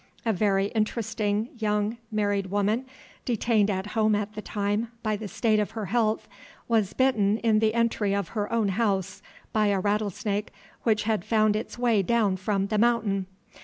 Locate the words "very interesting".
0.33-1.49